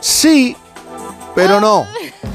Sí, 0.00 0.56
pero 1.34 1.60
no. 1.60 1.86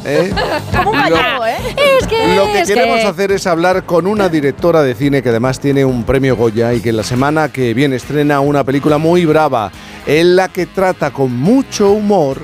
¿eh? 0.04 0.32
Como 0.76 0.92
un 0.92 0.98
gallego, 0.98 1.46
¿eh? 1.46 1.58
Es 2.00 2.08
que. 2.08 2.36
Lo 2.36 2.46
que 2.46 2.62
es 2.62 2.68
queremos 2.68 3.00
que- 3.02 3.08
hacer 3.08 3.32
es 3.32 3.48
hablar 3.48 3.86
con 3.86 4.08
una 4.08 4.30
directora 4.30 4.82
de 4.84 4.96
cine 4.96 5.22
que 5.24 5.30
además 5.30 5.60
tiene 5.60 5.84
un 5.86 6.04
premio 6.04 6.36
Goya 6.36 6.74
y 6.74 6.82
que 6.82 6.92
la 6.92 7.04
semana 7.04 7.50
que 7.50 7.74
viene 7.74 7.96
estrena 7.96 8.40
una 8.40 8.64
película 8.64 8.98
muy 8.98 9.26
brava 9.26 9.72
en 10.06 10.36
la 10.36 10.48
que 10.50 10.66
trata 10.66 11.12
con 11.12 11.36
mucho 11.36 11.92
humor 11.92 12.42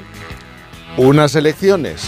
unas 0.97 1.35
elecciones. 1.35 2.03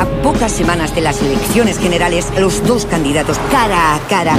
A 0.00 0.04
pocas 0.22 0.52
semanas 0.52 0.94
de 0.94 1.00
las 1.00 1.20
elecciones 1.22 1.78
generales, 1.78 2.26
los 2.38 2.64
dos 2.66 2.86
candidatos 2.86 3.38
cara 3.50 3.94
a 3.96 3.98
cara. 4.08 4.36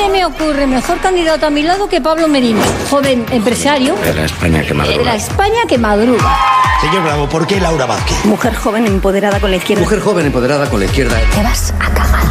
Se 0.00 0.08
me 0.08 0.24
ocurre 0.24 0.66
mejor 0.66 0.98
candidato 1.00 1.46
a 1.46 1.50
mi 1.50 1.62
lado 1.62 1.86
que 1.86 2.00
Pablo 2.00 2.26
Merino, 2.26 2.62
joven 2.88 3.26
empresario 3.30 3.94
De 3.96 4.14
la 4.14 4.24
España 4.24 4.62
que 4.62 4.68
de 4.68 4.74
la 4.74 4.84
madruga. 4.84 5.14
España 5.14 5.58
que 5.68 5.76
madruga. 5.76 6.38
Señor 6.80 7.02
Bravo, 7.02 7.28
¿por 7.28 7.46
qué 7.46 7.60
Laura 7.60 7.84
Vázquez? 7.84 8.24
Mujer 8.24 8.54
joven 8.54 8.86
empoderada 8.86 9.38
con 9.40 9.50
la 9.50 9.58
izquierda. 9.58 9.82
Mujer 9.82 10.00
joven 10.00 10.24
empoderada 10.24 10.70
con 10.70 10.80
la 10.80 10.86
izquierda. 10.86 11.20
Te 11.34 11.42
vas 11.42 11.74
a 11.78 11.90
cagar. 11.92 12.22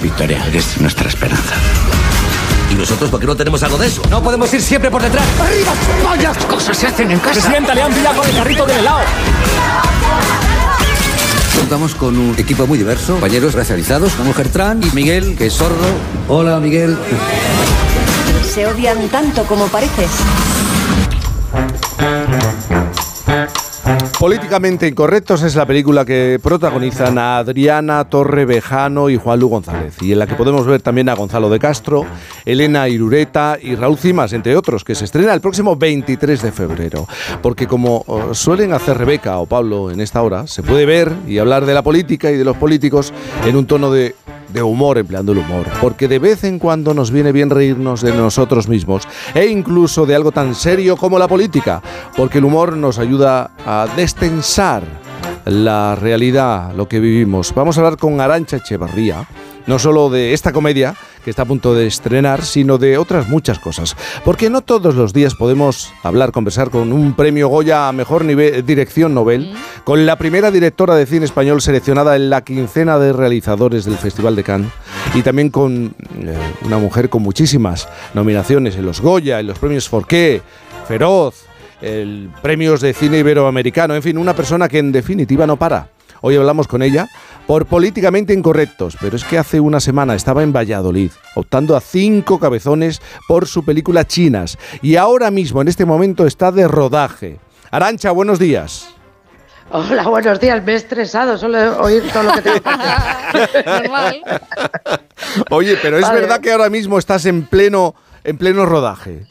Victoria, 0.00 0.42
eres 0.48 0.80
nuestra 0.80 1.06
esperanza. 1.06 1.54
¿Y 2.70 2.76
nosotros 2.76 3.10
por 3.10 3.20
qué 3.20 3.26
no 3.26 3.36
tenemos 3.36 3.62
algo 3.62 3.76
de 3.76 3.88
eso? 3.88 4.00
No 4.08 4.22
podemos 4.22 4.52
ir 4.54 4.62
siempre 4.62 4.90
por 4.90 5.02
detrás. 5.02 5.26
¡Arriba! 5.38 5.72
¡Vaya 6.02 6.32
cosas 6.48 6.78
se 6.78 6.86
hacen 6.86 7.10
en 7.10 7.18
casa! 7.18 7.32
Presidenta, 7.32 7.74
le 7.74 7.82
han 7.82 7.92
pillado 7.92 8.22
con 8.22 8.30
el 8.30 8.36
carrito 8.36 8.64
del 8.64 8.78
helado. 8.78 9.00
Contamos 11.58 11.94
con 11.94 12.18
un 12.18 12.34
equipo 12.38 12.66
muy 12.66 12.78
diverso, 12.78 13.14
compañeros 13.14 13.54
racializados, 13.54 14.14
una 14.16 14.24
mujer 14.24 14.48
trans 14.48 14.86
y 14.86 14.94
Miguel, 14.94 15.36
que 15.36 15.46
es 15.46 15.52
sordo. 15.52 15.86
Hola, 16.28 16.60
Miguel. 16.60 16.96
Se 18.44 18.66
odian 18.66 19.08
tanto 19.08 19.44
como 19.44 19.66
pareces. 19.68 20.10
Políticamente 24.24 24.88
Incorrectos 24.88 25.42
es 25.42 25.54
la 25.54 25.66
película 25.66 26.06
que 26.06 26.40
protagonizan 26.42 27.18
a 27.18 27.36
Adriana 27.36 28.02
Torrevejano 28.08 29.10
y 29.10 29.18
Juan 29.18 29.38
Lu 29.38 29.48
González, 29.48 30.00
y 30.00 30.12
en 30.12 30.18
la 30.18 30.26
que 30.26 30.34
podemos 30.34 30.64
ver 30.66 30.80
también 30.80 31.10
a 31.10 31.14
Gonzalo 31.14 31.50
de 31.50 31.58
Castro, 31.58 32.06
Elena 32.46 32.88
Irureta 32.88 33.58
y 33.60 33.74
Raúl 33.74 33.98
Cimas, 33.98 34.32
entre 34.32 34.56
otros, 34.56 34.82
que 34.82 34.94
se 34.94 35.04
estrena 35.04 35.34
el 35.34 35.42
próximo 35.42 35.76
23 35.76 36.40
de 36.40 36.52
febrero. 36.52 37.06
Porque 37.42 37.66
como 37.66 38.02
eh, 38.08 38.34
suelen 38.34 38.72
hacer 38.72 38.96
Rebeca 38.96 39.36
o 39.36 39.44
Pablo 39.44 39.90
en 39.90 40.00
esta 40.00 40.22
hora, 40.22 40.46
se 40.46 40.62
puede 40.62 40.86
ver 40.86 41.12
y 41.26 41.36
hablar 41.36 41.66
de 41.66 41.74
la 41.74 41.82
política 41.82 42.30
y 42.30 42.38
de 42.38 42.44
los 42.44 42.56
políticos 42.56 43.12
en 43.44 43.56
un 43.56 43.66
tono 43.66 43.92
de 43.92 44.14
de 44.48 44.62
humor, 44.62 44.98
empleando 44.98 45.32
el 45.32 45.38
humor, 45.38 45.66
porque 45.80 46.08
de 46.08 46.18
vez 46.18 46.44
en 46.44 46.58
cuando 46.58 46.94
nos 46.94 47.10
viene 47.10 47.32
bien 47.32 47.50
reírnos 47.50 48.00
de 48.02 48.12
nosotros 48.12 48.68
mismos 48.68 49.08
e 49.34 49.46
incluso 49.46 50.06
de 50.06 50.14
algo 50.14 50.32
tan 50.32 50.54
serio 50.54 50.96
como 50.96 51.18
la 51.18 51.28
política, 51.28 51.82
porque 52.16 52.38
el 52.38 52.44
humor 52.44 52.76
nos 52.76 52.98
ayuda 52.98 53.50
a 53.66 53.86
destensar 53.96 54.82
la 55.44 55.94
realidad, 55.94 56.72
lo 56.74 56.88
que 56.88 57.00
vivimos. 57.00 57.52
Vamos 57.54 57.76
a 57.76 57.80
hablar 57.80 57.98
con 57.98 58.20
Arancha 58.20 58.56
Echevarría, 58.56 59.26
no 59.66 59.78
solo 59.78 60.10
de 60.10 60.32
esta 60.32 60.52
comedia 60.52 60.94
que 61.24 61.30
está 61.30 61.42
a 61.42 61.46
punto 61.46 61.74
de 61.74 61.86
estrenar, 61.86 62.44
sino 62.44 62.78
de 62.78 62.98
otras 62.98 63.28
muchas 63.28 63.58
cosas. 63.58 63.96
Porque 64.24 64.50
no 64.50 64.60
todos 64.60 64.94
los 64.94 65.12
días 65.12 65.34
podemos 65.34 65.92
hablar, 66.02 66.30
conversar 66.30 66.70
con 66.70 66.92
un 66.92 67.14
premio 67.14 67.48
Goya 67.48 67.88
a 67.88 67.92
mejor 67.92 68.24
nivel, 68.24 68.64
dirección 68.64 69.14
Nobel, 69.14 69.52
con 69.84 70.06
la 70.06 70.16
primera 70.16 70.50
directora 70.50 70.94
de 70.94 71.06
cine 71.06 71.24
español 71.24 71.62
seleccionada 71.62 72.14
en 72.16 72.30
la 72.30 72.44
quincena 72.44 72.98
de 72.98 73.12
realizadores 73.12 73.84
del 73.84 73.96
Festival 73.96 74.36
de 74.36 74.44
Cannes, 74.44 74.70
y 75.14 75.22
también 75.22 75.50
con 75.50 75.94
eh, 76.20 76.36
una 76.62 76.78
mujer 76.78 77.08
con 77.08 77.22
muchísimas 77.22 77.88
nominaciones 78.12 78.76
en 78.76 78.84
los 78.84 79.00
Goya, 79.00 79.40
en 79.40 79.46
los 79.46 79.58
premios 79.58 79.88
Forqué, 79.88 80.42
Feroz, 80.86 81.46
el 81.80 82.30
premios 82.42 82.80
de 82.80 82.92
cine 82.92 83.18
iberoamericano, 83.18 83.94
en 83.94 84.02
fin, 84.02 84.18
una 84.18 84.34
persona 84.34 84.68
que 84.68 84.78
en 84.78 84.92
definitiva 84.92 85.46
no 85.46 85.56
para. 85.56 85.88
Hoy 86.20 86.36
hablamos 86.36 86.66
con 86.66 86.82
ella 86.82 87.06
por 87.46 87.66
políticamente 87.66 88.32
incorrectos, 88.32 88.96
pero 89.00 89.16
es 89.16 89.24
que 89.24 89.38
hace 89.38 89.60
una 89.60 89.80
semana 89.80 90.14
estaba 90.14 90.42
en 90.42 90.52
Valladolid, 90.52 91.10
optando 91.34 91.76
a 91.76 91.80
cinco 91.80 92.38
cabezones 92.38 93.02
por 93.28 93.46
su 93.46 93.64
película 93.64 94.06
Chinas, 94.06 94.58
y 94.82 94.96
ahora 94.96 95.30
mismo, 95.30 95.60
en 95.62 95.68
este 95.68 95.84
momento, 95.84 96.26
está 96.26 96.52
de 96.52 96.66
rodaje. 96.68 97.38
Arancha, 97.70 98.10
buenos 98.12 98.38
días. 98.38 98.88
Hola, 99.70 100.04
buenos 100.04 100.38
días. 100.40 100.62
Me 100.62 100.72
he 100.72 100.76
estresado 100.76 101.36
solo 101.38 101.58
de 101.58 101.68
oír 101.68 102.02
todo 102.12 102.22
lo 102.24 102.32
que 102.34 102.38
hacer. 102.38 102.62
Normal. 103.66 104.22
Oye, 105.50 105.76
pero 105.82 105.96
es 105.96 106.02
Vale. 106.02 106.20
verdad 106.20 106.40
que 106.40 106.52
ahora 106.52 106.70
mismo 106.70 106.98
estás 106.98 107.24
en 107.26 107.44
pleno, 107.46 107.94
en 108.22 108.38
pleno 108.38 108.66
rodaje. 108.66 109.26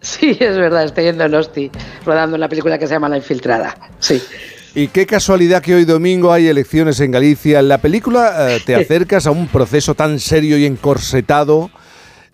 Sí, 0.00 0.36
es 0.38 0.56
verdad, 0.56 0.84
estoy 0.84 1.04
yendo 1.04 1.24
en 1.24 1.34
Osti, 1.34 1.70
rodando 2.04 2.36
una 2.36 2.48
película 2.48 2.78
que 2.78 2.86
se 2.86 2.94
llama 2.94 3.08
La 3.08 3.16
Infiltrada. 3.16 3.76
Sí. 3.98 4.22
Y 4.78 4.88
qué 4.88 5.06
casualidad 5.06 5.62
que 5.62 5.74
hoy 5.74 5.86
domingo 5.86 6.30
hay 6.34 6.48
elecciones 6.48 7.00
en 7.00 7.10
Galicia. 7.10 7.60
En 7.60 7.68
la 7.68 7.78
película 7.78 8.52
eh, 8.54 8.60
te 8.62 8.74
acercas 8.74 9.26
a 9.26 9.30
un 9.30 9.48
proceso 9.48 9.94
tan 9.94 10.20
serio 10.20 10.58
y 10.58 10.66
encorsetado, 10.66 11.70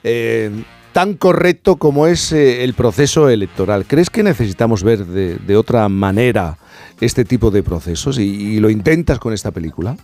eh, 0.02 0.50
tan 0.92 1.14
correcto 1.14 1.76
como 1.76 2.08
es 2.08 2.32
eh, 2.32 2.64
el 2.64 2.74
proceso 2.74 3.28
electoral. 3.28 3.84
¿Crees 3.86 4.10
que 4.10 4.24
necesitamos 4.24 4.82
ver 4.82 5.06
de, 5.06 5.36
de 5.36 5.56
otra 5.56 5.88
manera 5.88 6.58
este 7.00 7.24
tipo 7.24 7.52
de 7.52 7.62
procesos 7.62 8.18
y, 8.18 8.24
y 8.24 8.58
lo 8.58 8.70
intentas 8.70 9.20
con 9.20 9.32
esta 9.32 9.52
película? 9.52 9.96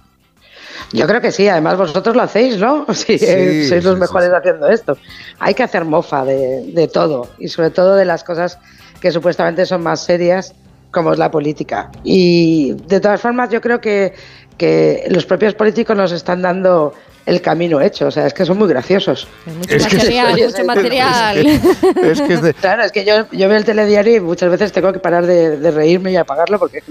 Yo 0.93 1.09
creo 1.09 1.21
que 1.21 1.32
sí, 1.32 1.48
además 1.48 1.77
vosotros 1.77 2.15
lo 2.15 2.22
hacéis, 2.22 2.56
¿no? 2.59 2.87
Sí, 2.94 3.19
Sí, 3.19 3.27
eh, 3.27 3.66
sois 3.69 3.82
los 3.82 3.94
sí, 3.94 4.00
mejores 4.00 4.28
sí. 4.28 4.34
haciendo 4.38 4.69
esto. 4.69 4.97
Hay 5.41 5.54
que 5.54 5.65
hacer 5.65 5.84
mofa 5.84 6.25
de, 6.25 6.71
de 6.72 6.87
todo 6.87 7.31
y 7.41 7.48
sobre 7.48 7.71
todo 7.71 7.97
de 7.97 8.04
las 8.04 8.22
cosas 8.22 8.60
que 9.00 9.10
supuestamente 9.10 9.66
son 9.66 9.82
más 9.82 10.04
serias 10.04 10.54
como 10.91 11.12
es 11.12 11.19
la 11.19 11.31
política. 11.31 11.91
Y 12.04 12.72
de 12.87 13.00
todas 13.00 13.21
formas 13.21 13.50
yo 13.50 13.60
creo 13.60 13.81
que, 13.81 14.12
que 14.56 15.06
los 15.10 15.26
propios 15.26 15.54
políticos 15.54 15.97
nos 15.97 16.12
están 16.12 16.43
dando 16.43 16.94
el 17.26 17.43
camino 17.43 17.78
hecho, 17.78 18.06
o 18.06 18.10
sea, 18.10 18.26
es 18.26 18.32
que 18.32 18.47
son 18.47 18.56
muy 18.56 18.69
graciosos. 18.69 19.28
Mucho 19.44 19.75
Es 19.77 19.87
que- 19.87 19.97
material, 19.98 20.32
Oye, 20.32 20.47
mucho 20.47 20.56
es- 20.62 20.66
material. 20.66 21.47
Es 22.03 22.22
que 22.22 22.32
es 22.32 22.43
de- 22.43 22.54
Claro, 22.54 22.84
es 22.84 22.91
que 22.91 23.04
yo, 23.04 23.27
yo 23.32 23.48
veo 23.50 23.59
el 23.59 23.66
telediario 23.66 24.16
y 24.16 24.21
muchas 24.21 24.50
veces 24.50 24.72
tengo 24.72 24.94
que 24.94 24.98
parar 24.98 25.27
de, 25.27 25.59
de 25.59 25.71
reírme 25.71 26.10
y 26.10 26.16
apagarlo 26.16 26.59
porque 26.59 26.82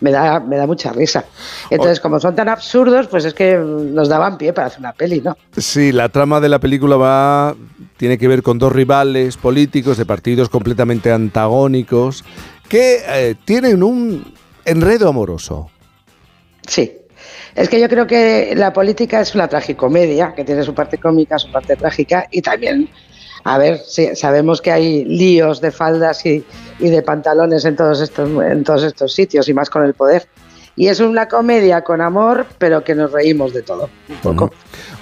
me 0.00 0.10
da, 0.10 0.40
me 0.40 0.56
da 0.56 0.66
mucha 0.66 0.92
risa. 0.92 1.24
Entonces, 1.70 2.00
como 2.00 2.18
son 2.18 2.34
tan 2.34 2.48
absurdos, 2.48 3.06
pues 3.06 3.26
es 3.26 3.32
que 3.34 3.56
nos 3.58 4.08
daban 4.08 4.38
pie 4.38 4.52
para 4.52 4.66
hacer 4.66 4.80
una 4.80 4.92
peli, 4.92 5.20
¿no? 5.20 5.36
Sí, 5.56 5.92
la 5.92 6.08
trama 6.08 6.40
de 6.40 6.48
la 6.48 6.58
película 6.58 6.96
va 6.96 7.54
tiene 7.96 8.18
que 8.18 8.26
ver 8.26 8.42
con 8.42 8.58
dos 8.58 8.72
rivales 8.72 9.36
políticos 9.36 9.96
de 9.98 10.04
partidos 10.04 10.48
completamente 10.48 11.12
antagónicos 11.12 12.24
que 12.68 13.02
eh, 13.06 13.34
tienen 13.44 13.82
un 13.82 14.34
enredo 14.64 15.08
amoroso. 15.08 15.70
Sí. 16.66 16.98
Es 17.54 17.68
que 17.70 17.80
yo 17.80 17.88
creo 17.88 18.06
que 18.06 18.52
la 18.54 18.72
política 18.72 19.20
es 19.20 19.34
una 19.34 19.48
tragicomedia, 19.48 20.34
que 20.34 20.44
tiene 20.44 20.62
su 20.62 20.74
parte 20.74 20.98
cómica, 20.98 21.38
su 21.38 21.50
parte 21.50 21.74
trágica 21.76 22.26
y 22.30 22.42
también, 22.42 22.90
a 23.44 23.56
ver, 23.56 23.78
sí, 23.78 24.14
sabemos 24.14 24.60
que 24.60 24.72
hay 24.72 25.04
líos 25.04 25.62
de 25.62 25.70
faldas 25.70 26.26
y, 26.26 26.44
y 26.78 26.90
de 26.90 27.02
pantalones 27.02 27.64
en 27.64 27.76
todos, 27.76 28.02
estos, 28.02 28.28
en 28.44 28.62
todos 28.62 28.82
estos 28.82 29.14
sitios 29.14 29.48
y 29.48 29.54
más 29.54 29.70
con 29.70 29.84
el 29.84 29.94
poder. 29.94 30.28
Y 30.76 30.88
es 30.88 31.00
una 31.00 31.26
comedia 31.26 31.80
con 31.80 32.02
amor, 32.02 32.44
pero 32.58 32.84
que 32.84 32.94
nos 32.94 33.10
reímos 33.10 33.54
de 33.54 33.62
todo, 33.62 33.88
un 34.10 34.16
poco. 34.16 34.52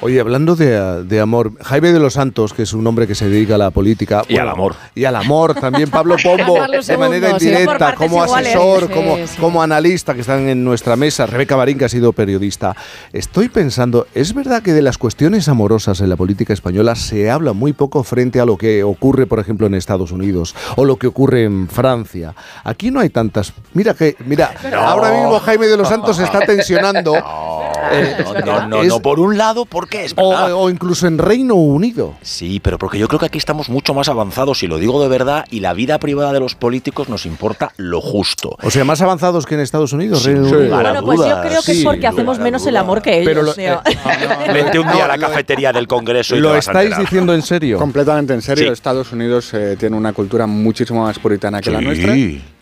Oye, 0.05 0.21
hablando 0.21 0.55
de, 0.55 1.03
de 1.05 1.19
amor, 1.21 1.53
Jaime 1.63 1.91
de 1.91 1.99
los 1.99 2.13
Santos, 2.13 2.53
que 2.53 2.63
es 2.65 2.75
un 2.75 2.87
hombre 2.87 3.07
que 3.07 3.15
se 3.15 3.27
dedica 3.27 3.55
a 3.55 3.59
la 3.59 3.71
política. 3.71 4.23
Y 4.29 4.37
al 4.37 4.51
amor. 4.51 4.75
Y 4.95 5.07
al 5.07 5.17
amor 5.17 5.55
también, 5.55 5.89
Pablo 5.89 6.17
Pombo, 6.23 6.59
de 6.87 6.97
manera 6.99 7.39
sí. 7.39 7.47
Indirecta, 7.49 7.95
como 7.95 8.23
iguales. 8.23 8.49
asesor, 8.55 8.89
Sí, 8.89 8.93
como, 8.93 9.17
sí. 9.17 9.37
como 9.41 9.63
analista 9.63 10.13
que 10.15 10.21
están 10.21 10.47
en 10.51 10.63
nuestra 10.63 10.97
mesa, 10.97 11.25
Rebeca 11.25 11.57
Marín, 11.57 11.79
que 11.79 11.87
ha 11.87 11.89
sido 11.89 12.13
periodista. 12.13 12.77
Estoy 13.15 13.49
pensando, 13.49 14.07
¿es 14.15 14.35
verdad 14.35 14.63
que 14.63 14.75
de 14.75 14.83
las 14.83 14.99
cuestiones 14.99 15.49
amorosas 15.49 16.03
en 16.03 16.11
la 16.11 16.17
política 16.17 16.53
española 16.53 16.97
se 16.97 17.31
habla 17.31 17.55
muy 17.55 17.73
poco 17.73 18.05
frente 18.05 18.41
a 18.41 18.45
lo 18.45 18.59
que 18.59 18.85
ocurre, 18.85 19.27
por 19.27 19.39
ejemplo, 19.39 19.67
en 19.67 19.75
Estados 19.75 20.13
Unidos 20.13 20.55
o 20.77 20.85
lo 20.85 20.97
que 20.99 21.07
ocurre 21.07 21.45
en 21.45 21.67
Francia? 21.67 22.35
Aquí 22.63 22.91
no 22.91 23.01
hay 23.01 23.09
tantas. 23.09 23.55
Mira 23.73 23.95
que, 23.95 24.17
mira, 24.27 24.53
ahora 24.77 25.13
mismo 25.13 25.41
Jaime 25.41 25.67
de 25.67 25.79
los 25.79 25.89
Santos 25.89 26.19
se 26.19 26.25
está 26.25 26.41
tensionando. 26.41 27.15
Eh, 27.93 28.17
No, 28.25 28.41
no, 28.61 28.67
no, 28.69 28.83
es- 28.83 28.89
no, 28.89 29.01
por 29.01 29.21
un 29.21 29.37
lado, 29.37 29.67
porque 29.67 29.94
es 30.03 30.15
o, 30.17 30.31
verdad. 30.31 30.53
o 30.55 30.71
incluso 30.71 31.07
en 31.07 31.19
Reino 31.19 31.55
Unido. 31.55 32.15
Sí, 32.23 32.61
pero 32.61 32.79
porque 32.79 32.99
yo 32.99 33.07
creo 33.09 33.21
que 33.21 33.27
aquí 33.27 33.39
estamos 33.39 33.69
mucho 33.69 33.95
más 33.95 34.09
avanzados, 34.09 34.63
y 34.63 34.67
lo 34.67 34.79
digo 34.79 35.03
de 35.03 35.09
verdad, 35.09 35.45
y 35.51 35.61
la 35.61 35.73
vida 35.75 35.99
privada 35.99 36.33
de 36.33 36.41
los 36.41 36.55
políticos 36.55 37.09
nos 37.09 37.27
importa 37.27 37.73
lo 37.77 38.01
justo. 38.01 38.57
O 38.63 38.71
sea, 38.71 38.85
más 38.85 39.01
avanzados 39.03 39.47
que 39.47 39.55
en 39.55 39.61
Estados 39.61 39.93
Unidos. 39.93 40.23
Sin 40.23 40.35
Reino 40.35 40.49
duda. 40.49 40.57
Unido. 40.59 40.77
Bueno, 40.77 41.03
pues 41.05 41.21
yo 41.21 41.41
creo 41.43 41.63
que 41.63 41.73
es 41.73 41.79
sí, 41.79 41.85
porque 41.85 42.07
hacemos 42.07 42.39
menos 42.39 42.67
el 42.67 42.77
amor 42.77 43.03
que 43.03 43.21
ellos. 43.21 43.27
Pero 43.27 43.43
lo- 43.43 43.55
eh, 43.57 44.53
Vente 44.53 44.79
un 44.79 44.91
día 44.93 45.05
a 45.05 45.09
la 45.09 45.19
cafetería 45.19 45.73
del 45.73 45.87
Congreso 45.87 46.35
y 46.35 46.39
te 46.39 46.43
¿Lo 46.43 46.51
vas 46.51 46.67
estáis 46.67 46.97
diciendo 46.99 47.35
en 47.35 47.43
serio? 47.43 47.79
Completamente 47.79 48.33
en 48.35 48.43
serio, 48.43 48.67
Sí. 48.67 48.73
Estados 48.73 49.13
Unidos 49.13 49.53
eh, 49.55 49.77
tiene 49.79 49.97
una 49.97 50.13
cultura 50.13 50.47
muchísimo 50.47 51.03
más 51.05 51.19
puritana 51.19 51.61
que 51.61 51.71
la 51.71 51.79
Sí. 51.81 51.85
nuestra. 51.85 52.15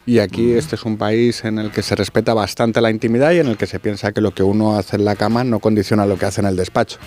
Y 0.04 0.18
aquí 0.18 0.54
este 0.54 0.74
es 0.74 0.82
un 0.84 0.96
país 0.96 1.44
en 1.44 1.58
el 1.58 1.70
que 1.70 1.82
se 1.82 1.94
respeta 1.94 2.34
bastante 2.34 2.80
la 2.80 2.90
intimidad 2.90 3.30
y 3.32 3.38
en 3.38 3.46
el 3.46 3.56
que 3.56 3.66
se 3.66 3.78
piensa 3.78 4.10
que 4.12 4.20
lo 4.20 4.32
que 4.32 4.42
uno 4.42 4.76
hace 4.76 4.96
en 4.96 5.04
la 5.04 5.14
cama 5.14 5.44
no 5.44 5.60
condiciona 5.60 6.06
lo 6.06 6.18
que 6.18 6.26
hace 6.26 6.40
en 6.40 6.48
el 6.48 6.56
despacho. 6.56 6.98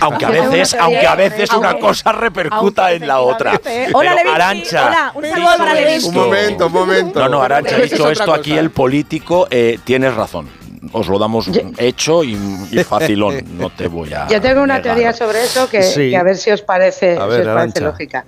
Aunque 0.00 0.24
a 0.24 0.30
veces, 0.30 0.72
una 0.72 0.82
aunque 0.84 1.06
a 1.06 1.14
veces 1.14 1.50
aunque- 1.50 1.68
una 1.68 1.78
cosa 1.78 2.12
repercuta 2.12 2.92
en 2.92 3.06
la 3.06 3.20
otra. 3.20 3.60
Hola, 3.92 4.16
Arancha, 4.34 4.88
hola, 4.88 5.12
un 5.14 5.24
saludo 5.24 5.58
para 5.58 5.72
Un 6.06 6.14
momento, 6.14 6.66
un 6.66 6.72
momento. 6.72 7.20
No, 7.20 7.28
no, 7.28 7.42
Arancha, 7.42 7.76
dicho 7.78 8.10
esto 8.10 8.32
aquí 8.34 8.52
el 8.52 8.70
político, 8.70 9.46
eh, 9.50 9.78
tienes 9.84 10.14
razón. 10.14 10.48
Os 10.90 11.06
lo 11.08 11.18
damos 11.18 11.48
hecho 11.78 12.24
y, 12.24 12.32
y 12.72 12.78
facilón. 12.84 13.42
No 13.56 13.70
te 13.70 13.86
voy 13.86 14.12
a. 14.12 14.26
Yo 14.28 14.40
tengo 14.40 14.62
una 14.62 14.78
negar. 14.78 14.82
teoría 14.94 15.12
sobre 15.12 15.44
eso 15.44 15.68
que, 15.70 15.82
Sí. 15.82 16.10
que 16.10 16.16
a 16.16 16.22
ver 16.24 16.36
si 16.36 16.50
os 16.50 16.62
parece, 16.62 17.14
si 17.14 17.20
os 17.22 17.80
lógica. 17.80 18.24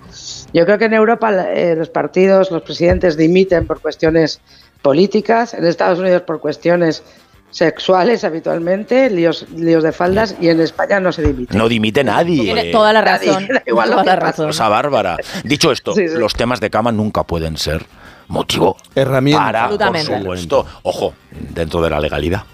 Yo 0.53 0.65
creo 0.65 0.79
que 0.79 0.85
en 0.85 0.95
Europa 0.95 1.33
eh, 1.53 1.75
los 1.77 1.89
partidos, 1.89 2.51
los 2.53 2.63
presidentes 2.63 3.17
dimiten 3.17 3.67
por 3.67 3.81
cuestiones 3.81 4.41
políticas, 4.83 5.55
en 5.55 5.65
Estados 5.65 5.99
Unidos 5.99 6.23
por 6.23 6.41
cuestiones 6.41 7.03
sexuales 7.51 8.25
habitualmente, 8.25 9.09
líos, 9.11 9.47
líos 9.55 9.83
de 9.85 9.93
faldas, 9.93 10.35
y 10.41 10.49
en 10.49 10.61
España 10.61 10.99
no 11.01 11.13
se 11.13 11.23
dimite. 11.23 11.57
No 11.57 11.69
dimite 11.69 12.03
nadie. 12.05 12.43
Tiene 12.43 12.65
toda 12.73 12.93
la 12.93 13.01
razón. 13.01 13.47
Da 13.49 13.63
igual 13.67 13.91
toda 13.91 14.05
la 14.05 14.17
razón. 14.17 14.47
Cosa 14.49 14.69
bárbara. 14.69 15.17
Dicho 15.45 15.71
esto, 15.73 15.95
Sí, 15.95 16.09
sí. 16.09 16.15
los 16.19 16.35
temas 16.35 16.61
de 16.61 16.71
cama 16.71 16.91
nunca 16.93 17.23
pueden 17.23 17.57
ser 17.57 17.87
motivo 18.29 18.77
Herramienta. 18.95 19.45
para, 19.45 19.69
por 19.69 19.99
supuesto, 19.99 20.67
ojo, 20.83 21.15
dentro 21.31 21.83
de 21.83 21.91
la 21.91 22.01
legalidad. 22.01 22.45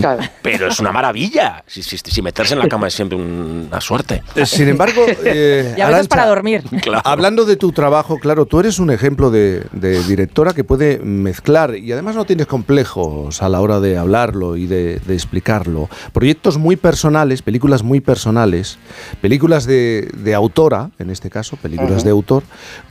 Claro. 0.00 0.22
Pero 0.42 0.68
es 0.68 0.78
una 0.78 0.92
maravilla. 0.92 1.64
Si, 1.66 1.82
si- 1.82 1.98
si 1.98 2.22
meterse 2.22 2.54
en 2.54 2.60
la 2.60 2.68
cama 2.68 2.86
es 2.88 2.94
siempre 2.94 3.18
una 3.18 3.80
suerte. 3.80 4.22
Eh, 4.36 4.46
Sin 4.46 4.68
embargo, 4.68 5.04
eh, 5.24 5.74
Y 5.76 5.80
a 5.80 5.86
veces 5.86 5.94
Arantxa, 5.94 6.08
para 6.08 6.26
dormir. 6.26 6.62
Claro. 6.82 7.02
Hablando 7.04 7.44
de 7.44 7.56
tu 7.56 7.72
trabajo, 7.72 8.18
claro, 8.18 8.46
tú 8.46 8.60
eres 8.60 8.78
un 8.78 8.90
ejemplo 8.90 9.30
de, 9.30 9.64
de 9.72 10.02
directora 10.04 10.52
que 10.52 10.62
puede 10.64 10.98
mezclar 10.98 11.76
y 11.76 11.90
además 11.92 12.14
no 12.14 12.24
tienes 12.24 12.46
complejos 12.46 13.42
a 13.42 13.48
la 13.48 13.60
hora 13.60 13.80
de 13.80 13.96
hablarlo 13.98 14.56
y 14.56 14.66
de, 14.66 15.00
de 15.04 15.14
explicarlo. 15.14 15.88
Proyectos 16.12 16.58
muy 16.58 16.76
personales, 16.76 17.42
películas 17.42 17.82
muy 17.82 18.00
personales, 18.00 18.78
películas 19.20 19.64
de, 19.66 20.08
de 20.16 20.34
autora, 20.34 20.90
en 20.98 21.10
este 21.10 21.30
caso, 21.30 21.56
películas 21.56 22.04
de 22.04 22.10
autor, 22.10 22.42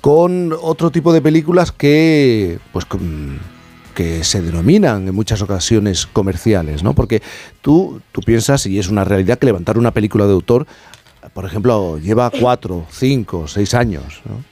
con 0.01 0.53
otro 0.61 0.91
tipo 0.91 1.13
de 1.13 1.21
películas 1.21 1.71
que, 1.71 2.59
pues, 2.71 2.85
con- 2.85 3.39
que 3.93 4.23
se 4.23 4.41
denominan 4.41 5.07
en 5.07 5.15
muchas 5.15 5.41
ocasiones 5.41 6.05
comerciales, 6.07 6.83
¿no? 6.83 6.93
Porque 6.93 7.21
tú, 7.61 8.01
tú 8.11 8.21
piensas, 8.21 8.65
y 8.65 8.79
es 8.79 8.89
una 8.89 9.03
realidad, 9.03 9.37
que 9.37 9.45
levantar 9.45 9.77
una 9.77 9.91
película 9.91 10.25
de 10.25 10.33
autor, 10.33 10.65
por 11.33 11.45
ejemplo, 11.45 11.97
lleva 11.97 12.29
cuatro, 12.29 12.85
cinco, 12.91 13.47
seis 13.47 13.73
años, 13.73 14.21
¿no? 14.25 14.43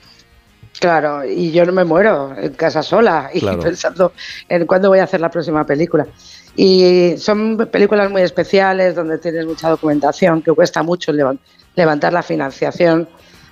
Claro, 0.80 1.24
y 1.26 1.52
yo 1.52 1.66
no 1.66 1.74
me 1.74 1.84
muero 1.84 2.34
en 2.38 2.54
casa 2.54 2.82
sola 2.82 3.30
y 3.34 3.40
Claro. 3.40 3.60
pensando 3.64 4.14
en 4.50 4.66
cuándo 4.66 4.90
voy 4.90 5.00
a 5.00 5.04
hacer 5.04 5.22
la 5.22 5.30
próxima 5.30 5.66
película. 5.66 6.08
Y 6.56 7.14
son 7.18 7.58
películas 7.72 8.10
muy 8.10 8.22
especiales 8.24 8.96
donde 8.96 9.18
tienes 9.20 9.46
mucha 9.46 9.70
documentación, 9.70 10.42
que 10.42 10.52
cuesta 10.54 10.82
mucho 10.82 11.12
levan- 11.12 11.40
levantar 11.76 12.14
la 12.14 12.24
financiación 12.24 13.08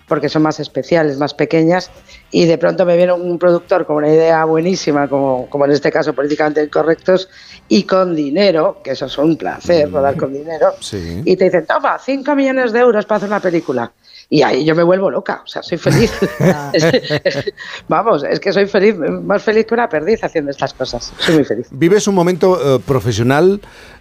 porque 0.09 0.27
son 0.27 0.41
más 0.41 0.59
especiales, 0.59 1.17
más 1.17 1.33
pequeñas, 1.33 1.89
y 2.31 2.45
de 2.45 2.57
pronto 2.57 2.85
me 2.85 2.97
viene 2.97 3.13
un 3.13 3.39
productor 3.39 3.85
con 3.85 3.95
una 3.97 4.09
idea 4.09 4.43
buenísima, 4.43 5.07
como, 5.07 5.49
como 5.49 5.63
en 5.65 5.71
este 5.71 5.89
caso 5.91 6.11
políticamente 6.13 6.61
incorrectos, 6.61 7.29
y 7.69 7.83
con 7.83 8.15
dinero, 8.15 8.81
que 8.83 8.91
eso 8.91 9.05
es 9.05 9.17
un 9.17 9.37
placer, 9.37 9.89
rodar 9.89 10.17
con 10.17 10.33
dinero, 10.33 10.73
Sí. 10.81 11.21
y 11.23 11.37
te 11.37 11.45
dicen, 11.45 11.65
toma, 11.65 11.97
5 11.97 12.35
millones 12.35 12.73
de 12.73 12.79
euros 12.79 13.05
para 13.05 13.17
hacer 13.17 13.29
una 13.29 13.39
película. 13.39 13.91
Y 14.31 14.43
ahí 14.43 14.63
yo 14.63 14.75
me 14.75 14.83
vuelvo 14.83 15.09
loca, 15.09 15.41
o 15.43 15.47
sea, 15.47 15.63
soy 15.63 15.77
feliz. 15.79 16.11
Vamos, 17.87 18.23
es 18.23 18.39
que 18.39 18.51
soy 18.53 18.67
feliz, 18.67 18.95
más 18.95 19.41
feliz 19.41 19.65
que 19.65 19.73
una 19.73 19.89
perdiz 19.89 20.23
haciendo 20.23 20.51
estas 20.51 20.73
cosas. 20.73 21.11
Soy 21.17 21.35
muy 21.35 21.43
feliz. 21.45 21.67
Vives 21.71 22.07
un 22.07 22.15
momento 22.15 22.75
eh, 22.75 22.79
profesional 22.85 23.59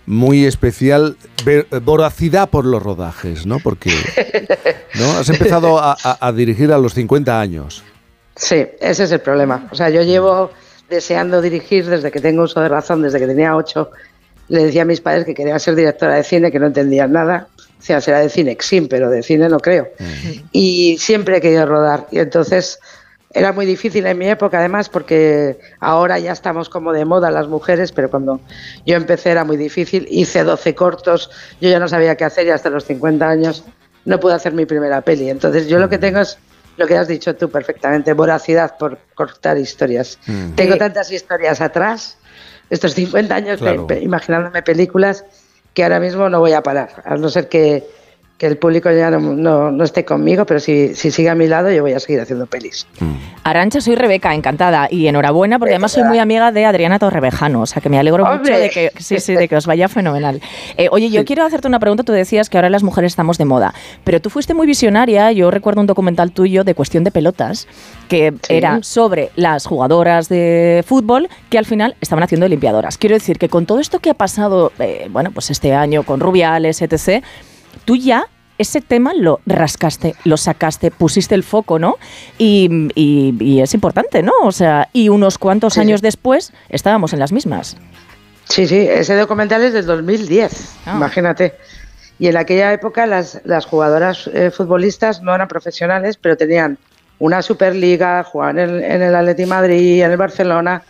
muy 0.09 0.47
especial, 0.47 1.17
voracidad 1.83 2.49
por 2.49 2.65
los 2.65 2.83
rodajes, 2.83 3.45
¿no? 3.47 3.59
Porque 3.61 3.91
¿no? 4.95 5.11
has 5.19 5.29
empezado 5.29 5.79
a, 5.79 5.97
a- 6.03 6.27
a 6.27 6.33
dirigir 6.33 6.73
a 6.73 6.79
los 6.79 6.95
50 6.95 7.39
años. 7.41 7.85
Sí, 8.35 8.67
ese 8.81 9.05
es 9.05 9.13
el 9.13 9.21
problema. 9.21 9.69
O 9.71 9.75
sea, 9.75 9.91
yo 9.91 10.03
llevo 10.03 10.51
deseando 10.89 11.43
dirigir 11.43 11.87
desde 11.87 12.11
que 12.11 12.21
tengo 12.21 12.45
uso 12.45 12.61
de 12.61 12.69
razón, 12.69 13.03
desde 13.03 13.19
que 13.19 13.27
tenía 13.27 13.55
ocho. 13.55 13.91
Le 14.49 14.65
decía 14.65 14.83
a 14.83 14.85
mis 14.87 15.01
padres 15.03 15.27
que 15.27 15.35
quería 15.35 15.59
ser 15.59 15.75
directora 15.75 16.15
de 16.15 16.25
cine, 16.25 16.51
que 16.51 16.59
no 16.59 16.67
entendían 16.67 17.13
nada. 17.13 17.49
O 17.79 17.83
sea, 17.83 18.01
será 18.01 18.21
de 18.21 18.31
cine, 18.31 18.57
sí, 18.61 18.81
pero 18.83 19.11
de 19.11 19.23
cine 19.23 19.49
no 19.49 19.59
creo. 19.61 19.89
Y 20.53 20.97
siempre 20.99 21.37
he 21.37 21.41
querido 21.43 21.67
rodar. 21.67 22.07
Y 22.11 22.19
entonces 22.19 22.79
era 23.33 23.53
muy 23.53 23.67
difícil 23.67 24.07
en 24.07 24.17
mi 24.19 24.29
época, 24.29 24.59
además, 24.59 24.89
porque 24.89 25.59
ahora 25.81 26.19
ya 26.19 26.33
estamos 26.33 26.69
como 26.69 26.93
de 26.93 27.05
moda 27.05 27.31
las 27.31 27.47
mujeres, 27.49 27.93
pero 27.93 28.11
cuando 28.11 28.41
yo 28.87 28.97
empecé 28.97 29.31
era 29.31 29.45
muy 29.45 29.57
difícil. 29.57 30.07
Hice 30.11 30.45
12 30.45 30.75
cortos, 30.75 31.31
yo 31.61 31.69
ya 31.69 31.79
no 31.79 31.89
sabía 31.89 32.17
qué 32.17 32.25
hacer 32.25 32.47
y 32.47 32.51
hasta 32.51 32.71
los 32.71 32.85
50 32.85 33.29
años 33.29 33.65
no 34.05 34.19
pude 34.19 34.35
hacer 34.35 34.53
mi 34.55 34.65
primera 34.65 35.03
peli. 35.03 35.29
Entonces 35.29 35.69
yo 35.69 35.79
lo 35.79 35.89
que 35.91 35.99
tengo 35.99 36.21
es 36.21 36.39
lo 36.79 36.87
que 36.87 36.97
has 36.97 37.09
dicho 37.09 37.35
tú 37.37 37.51
perfectamente, 37.51 38.13
voracidad 38.15 38.77
por 38.79 38.99
cortar 39.15 39.59
historias. 39.59 40.19
Tengo 40.55 40.77
tantas 40.77 41.11
historias 41.13 41.61
atrás, 41.61 42.17
estos 42.71 42.95
50 42.95 43.35
años 43.35 43.59
Claro. 43.61 43.87
pe- 43.87 44.01
imaginándome 44.01 44.63
películas 44.63 45.25
que 45.75 45.83
ahora 45.83 46.01
mismo 46.01 46.29
no 46.31 46.41
voy 46.41 46.53
a 46.53 46.63
parar, 46.63 47.03
a 47.05 47.17
no 47.17 47.29
ser 47.29 47.49
que, 47.49 47.87
que 48.39 48.47
el 48.47 48.57
público 48.57 48.89
ya 48.93 49.11
no, 49.11 49.19
no- 49.19 49.73
no 49.73 49.83
esté 49.85 50.05
conmigo, 50.05 50.47
pero 50.47 50.61
si, 50.61 50.95
si 50.95 51.11
sigue 51.11 51.29
a 51.29 51.35
mi 51.35 51.49
lado 51.49 51.71
yo 51.73 51.83
voy 51.83 51.93
a 51.93 51.99
seguir 52.01 52.21
haciendo 52.21 52.47
pelis. 52.47 52.87
Arancha, 53.43 53.81
soy 53.81 53.97
Rebeca, 53.97 54.33
encantada 54.35 54.87
y 54.91 55.09
enhorabuena 55.09 55.59
porque 55.59 55.75
además 55.75 55.93
soy 55.93 56.05
muy 56.05 56.19
amiga 56.21 56.53
de 56.53 56.65
Adriana 56.65 56.99
Torrevejano, 57.01 57.63
o 57.63 57.67
sea 57.67 57.83
que 57.83 57.89
me 57.89 57.99
alegro 57.99 58.25
mucho 58.25 58.53
de 58.57 58.71
que, 58.71 58.93
sí, 58.99 59.19
sí, 59.19 59.35
de 59.35 59.49
que 59.49 59.57
os 59.57 59.67
vaya 59.67 59.89
fenomenal. 59.89 60.41
Eh, 60.77 60.89
oye, 60.93 61.11
yo 61.11 61.25
quiero 61.25 61.45
hacerte 61.45 61.67
una 61.67 61.81
pregunta, 61.81 62.05
tú 62.05 62.13
decías 62.13 62.49
que 62.49 62.59
ahora 62.59 62.71
las 62.71 62.83
mujeres 62.85 63.11
estamos 63.13 63.39
de 63.39 63.45
moda, 63.45 63.75
pero 64.05 64.21
tú 64.21 64.31
fuiste 64.31 64.55
muy 64.55 64.67
visionaria, 64.69 65.33
yo 65.33 65.51
recuerdo 65.51 65.81
un 65.81 65.87
documental 65.89 66.31
tuyo 66.31 66.63
de 66.63 66.75
cuestión 66.77 67.03
de 67.05 67.11
pelotas 67.11 67.67
que 68.09 68.33
Sí. 68.43 68.55
era 68.55 68.79
sobre 68.83 69.31
las 69.35 69.67
jugadoras 69.67 70.29
de 70.29 70.85
fútbol 70.87 71.29
que 71.51 71.59
al 71.59 71.65
final 71.65 71.97
estaban 72.01 72.23
haciendo 72.23 72.45
de 72.45 72.51
limpiadoras. 72.51 72.99
Quiero 72.99 73.15
decir 73.17 73.39
que 73.39 73.49
con 73.49 73.67
todo 73.67 73.81
esto 73.81 73.99
que 73.99 74.11
ha 74.11 74.15
pasado, 74.15 74.71
eh, 74.79 75.09
bueno, 75.11 75.33
pues 75.33 75.51
este 75.51 75.75
año 75.75 76.05
con 76.05 76.21
Rubiales, 76.21 76.83
etc., 76.83 77.25
tú 77.89 77.97
ya 77.97 78.27
ese 78.59 78.83
tema 78.83 79.15
lo 79.15 79.41
rascaste, 79.47 80.15
lo 80.25 80.37
sacaste, 80.37 80.91
pusiste 80.91 81.35
el 81.35 81.43
foco, 81.43 81.79
¿no? 81.79 81.97
Y, 82.37 82.91
y- 82.95 83.35
y 83.41 83.61
es 83.63 83.73
importante, 83.73 84.23
¿no? 84.23 84.33
O 84.43 84.53
sea, 84.53 84.91
y 84.93 85.09
unos 85.09 85.39
cuantos 85.39 85.73
Sí. 85.75 85.81
años 85.81 86.03
después 86.03 86.53
estábamos 86.69 87.15
en 87.15 87.19
las 87.21 87.33
mismas. 87.33 87.79
Sí, 88.45 88.67
sí, 88.67 88.77
ese 88.77 89.15
documental 89.17 89.63
es 89.63 89.73
del 89.73 89.87
2010, 89.87 90.75
Ah. 90.85 90.93
imagínate. 90.97 91.55
Y 92.19 92.27
en 92.27 92.37
aquella 92.37 92.71
época 92.75 93.07
las, 93.07 93.41
las 93.45 93.65
jugadoras 93.65 94.29
eh, 94.35 94.51
futbolistas 94.51 95.23
no 95.23 95.35
eran 95.35 95.49
profesionales, 95.49 96.19
pero 96.21 96.37
tenían 96.37 96.77
una 97.21 97.41
Superliga, 97.41 98.23
jugaban 98.23 98.59
en, 98.59 98.85
en 98.85 99.01
el 99.01 99.15
Atleti 99.15 99.47
Madrid, 99.47 100.03
en 100.03 100.11
el 100.11 100.17
Barcelona, 100.19 100.83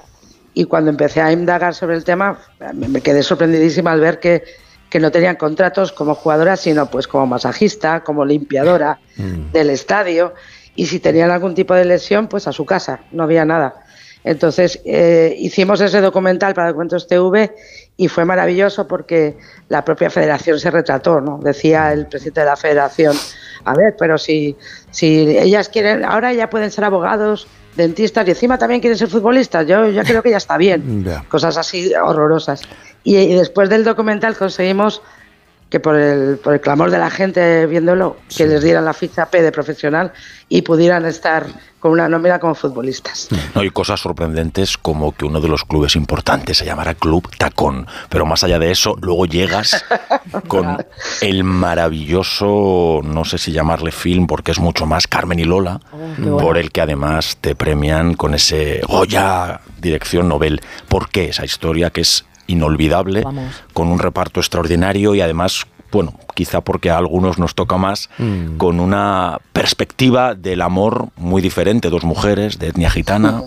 y 0.53 0.65
cuando 0.65 0.91
empecé 0.91 1.21
a 1.21 1.31
indagar 1.31 1.75
sobre 1.77 1.95
el 1.95 2.03
tema, 2.03 2.39
me 2.75 2.89
me 2.89 3.01
quedé 3.03 3.23
sorprendidísima 3.23 3.93
al 3.93 4.01
ver 4.01 4.19
que, 4.19 4.43
que 4.91 5.01
no 5.01 5.11
tenían 5.11 5.37
contratos 5.37 5.93
como 5.93 6.15
jugadoras, 6.15 6.61
sino 6.61 6.91
pues 6.91 7.07
como 7.07 7.27
masajista, 7.27 8.03
como 8.03 8.25
limpiadora 8.25 8.99
del 9.53 9.71
estadio, 9.71 10.35
y 10.75 10.87
si 10.87 11.01
tenían 11.01 11.31
algún 11.31 11.55
tipo 11.55 11.75
de 11.75 11.85
lesión, 11.85 12.29
pues 12.29 12.47
a 12.47 12.53
su 12.53 12.65
casa, 12.65 13.01
no 13.11 13.25
había 13.25 13.45
nada. 13.45 13.85
Entonces 14.25 14.81
eh, 14.85 15.35
hicimos 15.39 15.81
ese 15.81 16.01
documental 16.01 16.55
para 16.55 16.73
Cuentos 16.73 17.07
TV 17.07 17.55
y 17.97 18.09
fue 18.09 18.25
maravilloso 18.25 18.87
porque 18.87 19.39
la 19.69 19.85
propia 19.85 20.11
federación 20.11 20.59
se 20.59 20.71
retrató, 20.71 21.21
¿no? 21.21 21.39
Decía 21.43 21.93
el 21.93 22.07
presidente 22.07 22.41
de 22.41 22.47
la 22.47 22.57
federación, 22.57 23.17
a 23.65 23.75
ver, 23.75 23.97
pero 23.99 24.19
si, 24.19 24.57
si 24.91 25.37
ellas 25.39 25.69
quieren, 25.69 26.05
ahora 26.05 26.33
ya 26.33 26.51
pueden 26.51 26.71
ser 26.71 26.85
abogados, 26.85 27.49
dentistas 27.77 28.27
y 28.27 28.31
encima 28.31 28.59
también 28.59 28.81
quieren 28.81 28.99
ser 28.99 29.09
futbolistas, 29.09 29.67
yo, 29.67 29.89
yo 29.89 30.03
creo 30.03 30.23
que 30.23 30.31
ya 30.31 30.37
está 30.37 30.57
bien. 30.59 31.07
Cosas 31.29 31.57
así 31.57 31.93
horrorosas. 31.95 32.63
Y, 33.09 33.17
y 33.17 33.35
después 33.35 33.71
del 33.71 33.85
documental 33.85 34.37
conseguimos 34.37 35.01
que 35.71 35.81
por 35.81 35.97
el, 35.97 36.37
por 36.39 36.55
el 36.55 36.61
clamor 36.61 36.91
de 36.91 36.99
la 36.99 37.11
gente 37.11 37.67
viéndolo, 37.67 38.17
que 38.35 38.47
les 38.47 38.63
dieran 38.63 38.85
la 38.85 38.93
ficha 38.93 39.27
P 39.27 39.43
de 39.43 39.51
profesional 39.51 40.13
y 40.49 40.63
pudieran 40.63 41.05
estar 41.05 41.47
con 41.81 41.93
una 41.93 42.09
nómina 42.09 42.39
como 42.39 42.55
futbolistas. 42.55 43.29
No 43.55 43.61
hay 43.61 43.71
cosas 43.71 44.01
sorprendentes 44.01 44.77
como 44.77 45.13
que 45.13 45.25
uno 45.25 45.41
de 45.41 45.49
los 45.49 45.65
clubes 45.65 45.95
importantes 45.95 46.59
se 46.59 46.65
llamara 46.65 46.95
Club 46.95 47.31
Tacón. 47.37 47.87
Pero 48.09 48.27
más 48.27 48.43
allá 48.45 48.59
de 48.59 48.71
eso, 48.71 48.97
luego 49.01 49.27
llegas 49.27 49.85
con 50.49 50.85
el 51.21 51.45
maravilloso, 51.45 53.01
no 53.05 53.25
sé 53.25 53.39
si 53.39 53.53
llamarle 53.53 53.93
film, 53.93 54.27
porque 54.27 54.53
es 54.53 54.59
mucho 54.59 54.87
más 54.87 55.07
Carmen 55.07 55.39
y 55.39 55.45
Lola, 55.45 55.81
por 56.41 56.59
el 56.59 56.73
que 56.73 56.81
además 56.81 57.39
te 57.41 57.55
premian 57.55 58.15
con 58.15 58.35
ese 58.35 58.81
Goya 58.87 59.61
dirección 59.81 60.29
Nobel. 60.29 60.61
¿Por 60.89 61.11
qué 61.11 61.29
esa 61.29 61.45
historia 61.45 61.91
que 61.91 62.01
es 62.01 62.25
inolvidable, 62.49 63.23
Vamos. 63.23 63.63
con 63.73 63.89
un 63.89 64.01
reparto 64.01 64.41
extraordinario 64.41 65.15
y 65.15 65.21
además 65.21 65.67
bueno, 65.91 66.15
quizá 66.35 66.61
porque 66.61 66.91
a 66.91 66.99
algunos 66.99 67.39
nos 67.39 67.55
toca 67.55 67.79
más, 67.79 68.11
con 68.59 68.79
una 68.79 69.39
perspectiva 69.55 70.35
del 70.35 70.61
amor 70.61 71.09
muy 71.17 71.41
diferente, 71.41 71.89
dos 71.89 72.05
mujeres 72.05 72.59
de 72.59 72.69
etnia 72.69 72.91
gitana. 72.91 73.45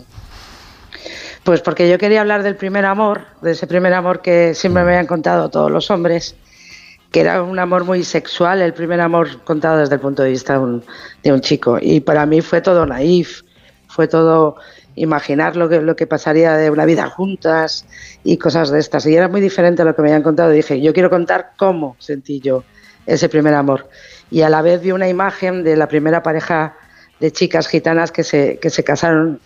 Pues 1.43 1.61
porque 1.61 1.89
yo 1.89 1.97
quería 1.97 2.21
hablar 2.21 2.43
del 2.43 2.55
primer 2.55 2.85
amor, 2.85 3.25
de 3.41 3.51
ese 3.51 3.67
primer 3.67 3.93
amor 3.93 4.21
que 4.21 4.53
siempre 4.53 4.83
me 4.83 4.91
habían 4.91 5.07
contado 5.07 5.49
todos 5.49 5.71
los 5.71 5.91
hombres 5.91 6.35
que 7.11 7.19
era 7.19 7.43
un 7.43 7.59
amor 7.59 7.83
muy 7.83 8.03
sexual, 8.03 8.61
el 8.61 8.73
primer 8.73 9.01
amor 9.01 9.43
contado 9.43 9.79
desde 9.79 9.95
el 9.95 10.01
punto 10.01 10.23
de 10.23 10.29
vista 10.29 10.53
de 10.53 10.59
un, 10.59 10.83
de 11.23 11.33
un 11.33 11.41
chico. 11.41 11.77
Y 11.81 11.99
para 11.99 12.25
mí 12.25 12.41
fue 12.41 12.61
todo 12.61 12.85
naif, 12.85 13.41
fue 13.87 14.07
todo 14.07 14.55
imaginar 14.95 15.55
lo 15.55 15.69
que, 15.69 15.81
lo 15.81 15.95
que 15.95 16.07
pasaría 16.07 16.53
de 16.55 16.69
una 16.69 16.85
vida 16.85 17.07
juntas 17.07 17.85
y 18.23 18.37
cosas 18.37 18.71
de 18.71 18.79
estas. 18.79 19.05
Y 19.05 19.15
era 19.15 19.27
muy 19.27 19.41
diferente 19.41 19.81
a 19.81 19.85
lo 19.85 19.95
que 19.95 20.01
me 20.01 20.09
habían 20.09 20.23
contado. 20.23 20.49
Dije, 20.49 20.81
yo 20.81 20.93
quiero 20.93 21.09
contar 21.09 21.51
cómo 21.57 21.95
sentí 21.99 22.39
yo 22.39 22.63
ese 23.05 23.29
primer 23.29 23.53
amor. 23.53 23.89
Y 24.29 24.41
a 24.41 24.49
la 24.49 24.61
vez 24.61 24.81
vi 24.81 24.91
una 24.91 25.07
imagen 25.07 25.63
de 25.63 25.75
la 25.75 25.87
primera 25.87 26.23
pareja 26.23 26.75
de 27.19 27.31
chicas 27.31 27.67
gitanas 27.67 28.11
que 28.11 28.23
se, 28.23 28.57
que 28.59 28.69
se 28.69 28.83
casaron 28.83 29.39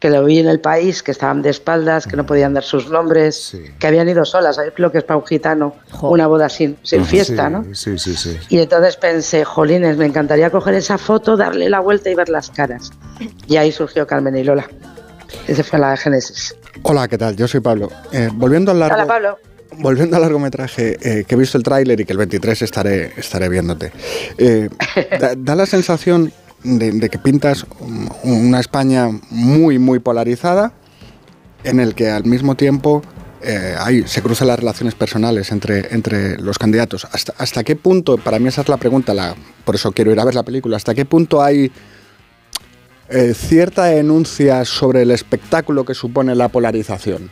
que 0.00 0.08
lo 0.08 0.24
vi 0.24 0.38
en 0.38 0.48
el 0.48 0.60
país, 0.60 1.02
que 1.02 1.10
estaban 1.10 1.42
de 1.42 1.50
espaldas, 1.50 2.06
que 2.06 2.16
no 2.16 2.24
podían 2.24 2.54
dar 2.54 2.64
sus 2.64 2.90
nombres, 2.90 3.54
que 3.78 3.86
habían 3.86 4.08
ido 4.08 4.24
solas. 4.24 4.56
¿Sabes 4.56 4.72
lo 4.76 4.90
que 4.90 4.98
es 4.98 5.04
para 5.04 5.18
un 5.18 5.26
gitano? 5.26 5.76
Una 6.00 6.26
boda 6.26 6.48
sin, 6.48 6.78
sin 6.82 7.04
fiesta, 7.04 7.46
Sí, 7.46 7.52
¿no? 7.52 7.74
Sí, 7.74 7.98
sí, 7.98 8.16
sí. 8.16 8.38
Y 8.48 8.58
entonces 8.60 8.96
pensé, 8.96 9.44
jolines, 9.44 9.98
me 9.98 10.06
encantaría 10.06 10.48
coger 10.50 10.74
esa 10.74 10.96
foto, 10.96 11.36
darle 11.36 11.68
la 11.68 11.80
vuelta 11.80 12.08
y 12.08 12.14
ver 12.14 12.30
las 12.30 12.50
caras. 12.50 12.90
Y 13.46 13.58
ahí 13.58 13.70
surgió 13.72 14.06
Carmen 14.06 14.34
y 14.36 14.42
Lola. 14.42 14.66
Esa 15.46 15.62
fue 15.62 15.78
la 15.78 15.94
génesis. 15.98 16.56
Hola, 16.82 17.06
¿qué 17.06 17.18
tal? 17.18 17.36
Yo 17.36 17.46
soy 17.46 17.60
Pablo. 17.60 17.90
Eh, 18.10 18.30
volviendo 18.32 18.70
al 18.72 18.78
largo, 18.80 18.94
Hola, 18.96 19.06
Pablo. 19.06 19.38
volviendo 19.78 20.16
al 20.16 20.22
largometraje, 20.22 20.96
eh, 21.02 21.24
que 21.24 21.34
he 21.34 21.38
visto 21.38 21.58
el 21.58 21.62
tráiler 21.62 22.00
y 22.00 22.06
que 22.06 22.12
el 22.12 22.18
23 22.18 22.62
estaré, 22.62 23.12
estaré 23.18 23.50
viéndote. 23.50 23.92
Eh, 24.38 24.70
da, 25.20 25.34
da 25.36 25.54
la 25.54 25.66
sensación 25.66 26.32
de, 26.62 27.08
que 27.10 27.18
pintas 27.18 27.66
un- 27.80 28.08
una 28.22 28.60
España 28.60 29.08
muy, 29.30 29.78
muy 29.78 29.98
polarizada, 29.98 30.72
en 31.64 31.80
el 31.80 31.94
que 31.94 32.10
al 32.10 32.24
mismo 32.24 32.54
tiempo 32.54 33.02
eh, 33.42 33.74
se 34.06 34.22
cruzan 34.22 34.48
las 34.48 34.58
relaciones 34.58 34.94
personales 34.94 35.50
entre, 35.52 35.94
entre 35.94 36.38
los 36.38 36.58
candidatos. 36.58 37.06
¿Hasta, 37.12 37.32
¿Hasta 37.38 37.64
qué 37.64 37.76
punto, 37.76 38.18
para 38.18 38.38
mí 38.38 38.48
esa 38.48 38.60
es 38.62 38.68
la 38.68 38.76
pregunta, 38.76 39.14
la, 39.14 39.34
por 39.64 39.74
eso 39.74 39.92
quiero 39.92 40.12
ir 40.12 40.20
a 40.20 40.24
ver 40.24 40.34
la 40.34 40.42
película, 40.42 40.76
hasta 40.76 40.94
qué 40.94 41.04
punto 41.06 41.42
hay 41.42 41.72
eh, 43.08 43.34
cierta 43.34 43.84
denuncia 43.86 44.64
sobre 44.64 45.02
el 45.02 45.10
espectáculo 45.10 45.84
que 45.84 45.94
supone 45.94 46.34
la 46.34 46.48
polarización? 46.48 47.30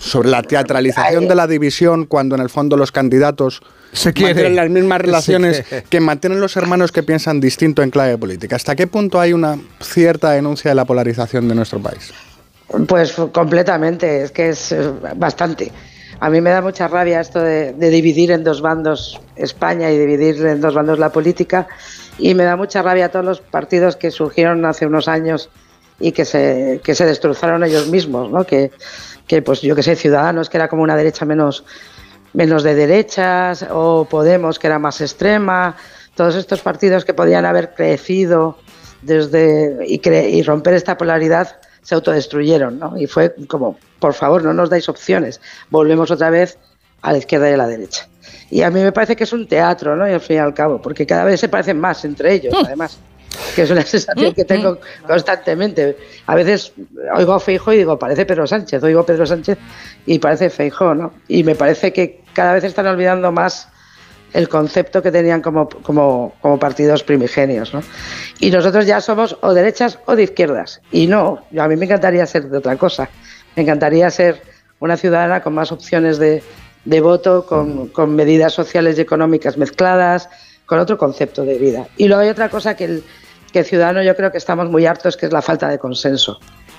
Sobre 0.00 0.30
la 0.30 0.42
teatralización 0.42 1.28
de 1.28 1.34
la 1.34 1.46
división 1.46 2.06
cuando 2.06 2.34
en 2.34 2.40
el 2.40 2.48
fondo 2.48 2.76
los 2.76 2.90
candidatos 2.90 3.62
Se 3.92 4.08
mantienen 4.08 4.56
las 4.56 4.70
mismas 4.70 5.00
relaciones 5.02 5.62
que 5.88 6.00
mantienen 6.00 6.40
los 6.40 6.56
hermanos 6.56 6.90
que 6.90 7.02
piensan 7.02 7.38
distinto 7.38 7.82
en 7.82 7.90
clave 7.90 8.16
política. 8.16 8.56
¿Hasta 8.56 8.74
qué 8.74 8.86
punto 8.86 9.20
hay 9.20 9.34
una 9.34 9.58
cierta 9.80 10.30
denuncia 10.30 10.70
de 10.70 10.74
la 10.74 10.86
polarización 10.86 11.48
de 11.48 11.54
nuestro 11.54 11.80
país? 11.80 12.12
Pues 12.88 13.12
completamente, 13.32 14.22
es 14.22 14.30
que 14.30 14.48
es 14.48 14.72
eh, 14.72 14.90
bastante. 15.16 15.70
A 16.18 16.30
mí 16.30 16.40
me 16.40 16.50
da 16.50 16.62
mucha 16.62 16.88
rabia 16.88 17.20
esto 17.20 17.40
de, 17.40 17.72
de 17.72 17.90
dividir 17.90 18.30
en 18.30 18.42
dos 18.42 18.62
bandos 18.62 19.20
España 19.36 19.90
y 19.90 19.98
dividir 19.98 20.44
en 20.46 20.60
dos 20.60 20.74
bandos 20.74 20.98
la 20.98 21.10
política 21.10 21.68
y 22.18 22.34
me 22.34 22.44
da 22.44 22.56
mucha 22.56 22.82
rabia 22.82 23.10
todos 23.10 23.24
los 23.24 23.40
partidos 23.40 23.96
que 23.96 24.10
surgieron 24.10 24.64
hace 24.64 24.86
unos 24.86 25.08
años 25.08 25.50
y 26.00 26.12
que 26.12 26.24
se, 26.24 26.80
que 26.82 26.94
se 26.94 27.04
destrozaron 27.06 27.62
ellos 27.62 27.86
mismos, 27.88 28.30
¿no? 28.30 28.44
Que, 28.44 28.70
que 29.26 29.42
pues 29.42 29.60
yo 29.60 29.76
que 29.76 29.82
sé, 29.82 29.94
Ciudadanos, 29.96 30.48
que 30.48 30.56
era 30.56 30.66
como 30.68 30.82
una 30.82 30.96
derecha 30.96 31.24
menos, 31.24 31.64
menos 32.32 32.62
de 32.62 32.74
derechas, 32.74 33.64
o 33.70 34.06
Podemos, 34.06 34.58
que 34.58 34.66
era 34.66 34.78
más 34.78 35.00
extrema, 35.00 35.76
todos 36.14 36.34
estos 36.34 36.60
partidos 36.60 37.04
que 37.04 37.14
podían 37.14 37.44
haber 37.44 37.74
crecido 37.74 38.58
desde 39.02 39.78
y, 39.86 40.00
cre- 40.00 40.30
y 40.30 40.42
romper 40.42 40.74
esta 40.74 40.96
polaridad 40.98 41.56
se 41.82 41.94
autodestruyeron, 41.94 42.78
¿no? 42.78 42.98
Y 42.98 43.06
fue 43.06 43.34
como, 43.48 43.78
por 43.98 44.14
favor, 44.14 44.44
no 44.44 44.52
nos 44.52 44.68
dais 44.68 44.88
opciones, 44.88 45.40
volvemos 45.70 46.10
otra 46.10 46.30
vez 46.30 46.58
a 47.02 47.12
la 47.12 47.18
izquierda 47.18 47.48
y 47.50 47.54
a 47.54 47.56
la 47.56 47.66
derecha. 47.66 48.06
Y 48.50 48.62
a 48.62 48.70
mí 48.70 48.82
me 48.82 48.92
parece 48.92 49.16
que 49.16 49.24
es 49.24 49.32
un 49.32 49.46
teatro, 49.48 49.96
¿no? 49.96 50.06
Y 50.08 50.12
al 50.12 50.20
fin 50.20 50.36
y 50.36 50.38
al 50.40 50.52
cabo, 50.52 50.80
porque 50.82 51.06
cada 51.06 51.24
vez 51.24 51.40
se 51.40 51.48
parecen 51.48 51.80
más 51.80 52.04
entre 52.04 52.34
ellos, 52.34 52.52
además, 52.66 52.98
que 53.54 53.62
es 53.62 53.70
una 53.70 53.82
sensación 53.86 54.34
que 54.34 54.44
tengo 54.44 54.78
constantemente. 55.06 55.96
A 56.26 56.34
veces 56.34 56.72
oigo 57.14 57.34
a 57.34 57.40
Feijo 57.40 57.72
y 57.72 57.78
digo, 57.78 57.98
parece 57.98 58.26
Pedro 58.26 58.46
Sánchez, 58.46 58.82
oigo 58.82 59.00
a 59.00 59.06
Pedro 59.06 59.26
Sánchez 59.26 59.58
y 60.06 60.18
parece 60.18 60.50
Feijo, 60.50 60.94
¿no? 60.94 61.12
Y 61.28 61.44
me 61.44 61.54
parece 61.54 61.92
que 61.92 62.22
cada 62.32 62.54
vez 62.54 62.64
están 62.64 62.86
olvidando 62.86 63.32
más 63.32 63.68
el 64.32 64.48
concepto 64.48 65.02
que 65.02 65.10
tenían 65.10 65.42
como, 65.42 65.68
como, 65.68 66.34
como 66.40 66.58
partidos 66.58 67.02
primigenios. 67.02 67.74
¿no? 67.74 67.82
Y 68.38 68.50
nosotros 68.50 68.86
ya 68.86 69.00
somos 69.00 69.36
o 69.40 69.54
derechas 69.54 69.98
o 70.06 70.16
de 70.16 70.24
izquierdas. 70.24 70.80
Y 70.90 71.06
no, 71.06 71.44
a 71.58 71.68
mí 71.68 71.76
me 71.76 71.86
encantaría 71.86 72.26
ser 72.26 72.48
de 72.48 72.58
otra 72.58 72.76
cosa. 72.76 73.08
Me 73.56 73.62
encantaría 73.62 74.10
ser 74.10 74.42
una 74.78 74.96
ciudadana 74.96 75.42
con 75.42 75.54
más 75.54 75.72
opciones 75.72 76.18
de, 76.18 76.42
de 76.84 77.00
voto, 77.00 77.44
con, 77.46 77.88
con 77.88 78.14
medidas 78.14 78.52
sociales 78.52 78.98
y 78.98 79.02
económicas 79.02 79.56
mezcladas, 79.56 80.28
con 80.70 80.78
otro 80.78 80.96
concepto 80.96 81.44
de 81.44 81.58
vida. 81.58 81.88
Y 81.96 82.06
luego 82.06 82.22
hay 82.22 82.28
otra 82.28 82.48
cosa 82.48 82.76
que 82.76 82.84
el, 82.84 83.04
que 83.52 83.64
ciudadano 83.64 84.04
yo 84.04 84.14
creo 84.14 84.30
que 84.30 84.38
estamos 84.38 84.70
muy 84.70 84.86
hartos, 84.86 85.16
que 85.16 85.26
es 85.26 85.32
la 85.32 85.42
falta 85.42 85.68
de 85.68 85.80
consenso, 85.80 86.38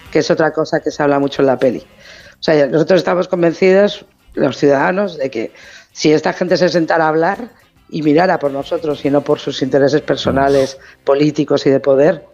que 0.10 0.20
es 0.20 0.32
otra 0.32 0.54
cosa 0.54 0.80
que 0.80 0.92
se 0.92 1.04
habla 1.04 1.20
mucho 1.20 1.42
en 1.42 1.48
la 1.48 1.60
peli. 1.60 1.80
O 1.80 2.42
sea, 2.42 2.68
nosotros 2.68 3.00
estamos 3.02 3.28
convencidos, 3.28 4.06
los 4.34 4.56
ciudadanos, 4.56 5.18
de 5.18 5.30
que 5.30 5.52
si 5.92 6.14
esta 6.14 6.32
gente 6.32 6.56
se 6.56 6.70
sentara 6.70 7.04
a 7.04 7.10
hablar 7.10 7.50
y 7.90 8.02
mirara 8.02 8.40
por 8.40 8.52
nosotros 8.52 9.04
y 9.04 9.10
no 9.10 9.26
por 9.26 9.40
sus 9.40 9.62
intereses 9.62 10.00
personales, 10.00 10.80
políticos 11.04 11.66
y 11.66 11.70
de 11.70 11.82
poder, 11.82 12.26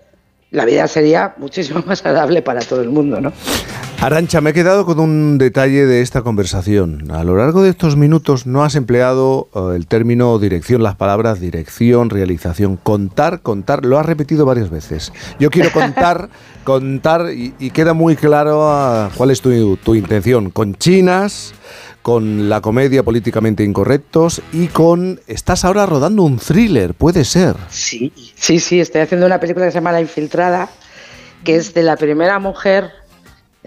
la 0.51 0.63
vida 0.63 0.87
sería 0.87 1.33
muchísimo 1.37 1.81
más 1.87 2.05
agradable 2.05 2.43
para 2.43 2.61
todo 2.61 2.83
el 2.83 2.89
mundo, 2.89 3.19
¿no? 3.19 3.33
Arancha, 3.99 4.41
me 4.41 4.51
he 4.51 4.53
quedado 4.53 4.85
con 4.85 4.99
un 4.99 5.39
detalle 5.39 5.87
de 5.87 6.01
esta 6.01 6.21
conversación. 6.21 7.09
A 7.09 7.23
lo 7.23 7.35
largo 7.35 7.63
de 7.63 7.71
estos 7.71 7.95
minutos 7.95 8.45
no 8.45 8.63
has 8.63 8.75
empleado 8.75 9.49
eh, 9.55 9.75
el 9.75 9.87
término 9.87 10.37
dirección, 10.37 10.83
las 10.83 10.95
palabras 10.95 11.39
dirección, 11.39 12.11
realización, 12.11 12.77
contar, 12.77 13.41
contar, 13.41 13.85
lo 13.85 13.97
has 13.97 14.05
repetido 14.05 14.45
varias 14.45 14.69
veces. 14.69 15.11
Yo 15.39 15.49
quiero 15.49 15.71
contar, 15.71 16.29
contar 16.63 17.31
y, 17.33 17.55
y 17.57 17.71
queda 17.71 17.93
muy 17.93 18.15
claro 18.15 18.69
ah, 18.69 19.09
cuál 19.17 19.31
es 19.31 19.41
tu, 19.41 19.77
tu 19.77 19.95
intención. 19.95 20.51
Con 20.51 20.75
chinas, 20.75 21.55
con 22.03 22.49
la 22.49 22.61
comedia 22.61 23.01
políticamente 23.01 23.63
incorrectos 23.63 24.43
y 24.53 24.67
con... 24.67 25.19
Estás 25.25 25.65
ahora 25.65 25.87
rodando 25.87 26.21
un 26.21 26.37
thriller, 26.37 26.93
puede 26.93 27.25
ser. 27.25 27.55
Sí, 27.69 28.13
sí, 28.35 28.59
sí, 28.59 28.79
estoy 28.79 29.01
haciendo 29.01 29.25
una 29.25 29.39
película 29.39 29.65
que 29.65 29.71
se 29.71 29.79
llama 29.79 29.91
La 29.91 30.01
Infiltrada, 30.01 30.69
que 31.43 31.55
es 31.55 31.73
de 31.73 31.81
la 31.81 31.97
primera 31.97 32.37
mujer, 32.37 32.91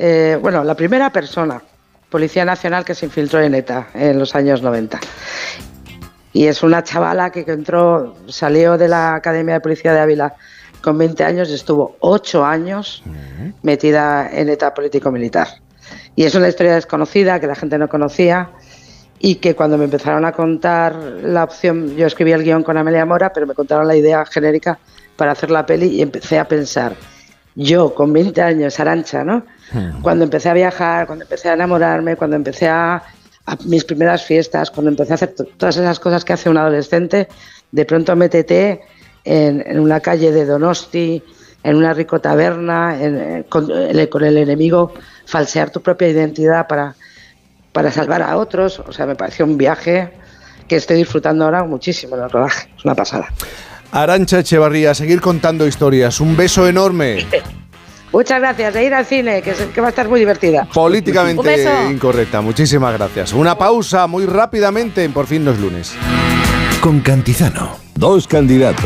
eh, 0.02 0.38
bueno, 0.40 0.64
la 0.64 0.74
primera 0.74 1.12
persona, 1.12 1.62
Policía 2.08 2.42
Nacional, 2.46 2.86
que 2.86 2.94
se 2.94 3.04
infiltró 3.04 3.42
en 3.42 3.54
ETA 3.54 3.88
en 3.92 4.18
los 4.18 4.34
años 4.34 4.62
90. 4.62 4.98
Y 6.32 6.46
es 6.46 6.62
una 6.62 6.82
chavala 6.82 7.28
que 7.28 7.44
entró, 7.46 8.16
salió 8.26 8.78
de 8.78 8.88
la 8.88 9.14
Academia 9.14 9.54
de 9.54 9.60
Policía 9.60 9.92
de 9.92 10.00
Ávila 10.00 10.34
con 10.80 10.96
20 10.96 11.22
años 11.22 11.50
y 11.50 11.54
estuvo 11.54 11.96
8 12.00 12.46
años 12.46 13.02
metida 13.62 14.30
en 14.32 14.48
ETA 14.48 14.72
político-militar. 14.72 15.48
Y 16.16 16.24
es 16.24 16.34
una 16.34 16.48
historia 16.48 16.76
desconocida 16.76 17.38
que 17.38 17.46
la 17.46 17.54
gente 17.54 17.76
no 17.76 17.86
conocía 17.86 18.48
y 19.18 19.34
que 19.34 19.54
cuando 19.54 19.76
me 19.76 19.84
empezaron 19.84 20.24
a 20.24 20.32
contar 20.32 20.94
la 20.94 21.44
opción, 21.44 21.94
yo 21.94 22.06
escribí 22.06 22.32
el 22.32 22.42
guion 22.42 22.62
con 22.62 22.78
Amelia 22.78 23.04
Mora, 23.04 23.34
pero 23.34 23.46
me 23.46 23.54
contaron 23.54 23.86
la 23.86 23.96
idea 23.96 24.24
genérica 24.24 24.78
para 25.16 25.32
hacer 25.32 25.50
la 25.50 25.66
peli 25.66 25.88
y 25.88 26.00
empecé 26.00 26.38
a 26.38 26.48
pensar, 26.48 26.96
yo 27.54 27.94
con 27.94 28.12
20 28.12 28.40
años, 28.42 28.78
Arancha, 28.80 29.24
¿no? 29.24 29.44
Cuando 30.02 30.24
empecé 30.24 30.48
a 30.48 30.54
viajar, 30.54 31.06
cuando 31.06 31.24
empecé 31.24 31.48
a 31.48 31.54
enamorarme, 31.54 32.16
cuando 32.16 32.36
empecé 32.36 32.68
a, 32.68 32.96
a 33.46 33.56
mis 33.66 33.84
primeras 33.84 34.24
fiestas, 34.24 34.70
cuando 34.70 34.90
empecé 34.90 35.12
a 35.12 35.14
hacer 35.14 35.34
to- 35.34 35.44
todas 35.56 35.76
esas 35.76 35.98
cosas 36.00 36.24
que 36.24 36.32
hace 36.32 36.48
un 36.50 36.56
adolescente, 36.58 37.28
de 37.70 37.84
pronto 37.84 38.14
métete 38.16 38.80
en, 39.24 39.62
en 39.66 39.78
una 39.78 40.00
calle 40.00 40.32
de 40.32 40.44
Donosti, 40.46 41.22
en 41.62 41.76
una 41.76 41.92
rico 41.94 42.20
taberna, 42.20 43.00
en- 43.00 43.18
en- 43.18 43.42
con, 43.44 43.70
el, 43.70 44.08
con 44.08 44.24
el 44.24 44.38
enemigo, 44.38 44.92
falsear 45.26 45.70
tu 45.70 45.80
propia 45.82 46.08
identidad 46.08 46.66
para, 46.66 46.94
para 47.72 47.90
salvar 47.92 48.22
a 48.22 48.36
otros. 48.38 48.80
O 48.80 48.92
sea, 48.92 49.06
me 49.06 49.14
pareció 49.14 49.44
un 49.44 49.56
viaje 49.58 50.10
que 50.66 50.76
estoy 50.76 50.96
disfrutando 50.96 51.44
ahora 51.44 51.62
muchísimo 51.64 52.16
en 52.16 52.22
el 52.24 52.30
rodaje. 52.30 52.70
Es 52.76 52.84
una 52.84 52.94
pasada. 52.94 53.28
Arancha 53.92 54.40
Echevarría, 54.40 54.94
seguir 54.94 55.20
contando 55.20 55.66
historias. 55.66 56.20
Un 56.20 56.36
beso 56.36 56.68
enorme. 56.68 57.26
Muchas 58.12 58.40
gracias 58.40 58.74
de 58.74 58.84
ir 58.84 58.94
al 58.94 59.06
cine, 59.06 59.40
que, 59.40 59.52
que 59.52 59.80
va 59.80 59.88
a 59.88 59.90
estar 59.90 60.08
muy 60.08 60.18
divertida. 60.18 60.66
Políticamente 60.72 61.88
incorrecta. 61.90 62.40
Muchísimas 62.40 62.92
gracias. 62.92 63.32
Una 63.32 63.56
pausa 63.56 64.06
muy 64.08 64.26
rápidamente 64.26 65.04
en 65.04 65.12
Por 65.12 65.26
fin 65.26 65.44
no 65.44 65.52
es 65.52 65.60
lunes. 65.60 65.94
Con 66.80 67.00
Cantizano. 67.00 67.76
Dos 67.94 68.26
candidatos. 68.26 68.78